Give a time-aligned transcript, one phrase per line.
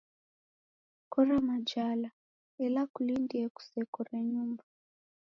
[1.11, 2.09] Kora majala,
[2.63, 4.63] ela kulindie kusekore nyumba